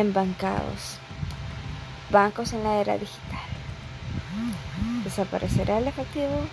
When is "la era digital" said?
2.62-3.48